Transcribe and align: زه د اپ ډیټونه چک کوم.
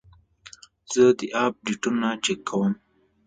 زه 0.91 1.03
د 1.19 1.21
اپ 1.43 1.53
ډیټونه 1.65 2.09
چک 2.23 2.39
کوم. 2.49 2.73